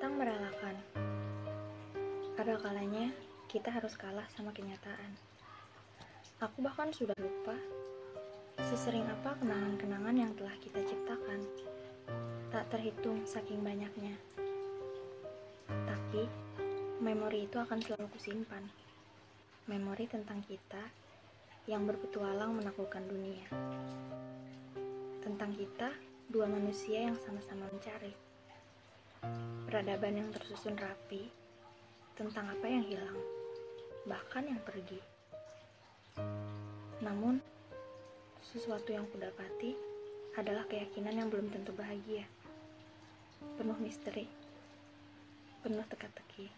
[0.00, 0.76] Tentang merelakan.
[2.40, 3.12] Ada kalanya
[3.52, 5.12] kita harus kalah sama kenyataan.
[6.40, 7.52] Aku bahkan sudah lupa
[8.64, 11.44] sesering apa kenangan-kenangan yang telah kita ciptakan.
[12.48, 14.16] Tak terhitung saking banyaknya.
[15.68, 16.24] Tapi
[17.04, 18.64] memori itu akan selalu kusimpan.
[19.68, 20.80] Memori tentang kita
[21.68, 23.52] yang berpetualang menaklukkan dunia.
[25.20, 25.92] Tentang kita,
[26.32, 28.30] dua manusia yang sama-sama mencari
[29.70, 31.30] peradaban yang tersusun rapi
[32.18, 33.18] tentang apa yang hilang,
[34.04, 35.00] bahkan yang pergi.
[37.00, 37.40] Namun,
[38.44, 39.72] sesuatu yang kudapati
[40.36, 42.26] adalah keyakinan yang belum tentu bahagia,
[43.56, 44.28] penuh misteri,
[45.64, 46.50] penuh teka-teki.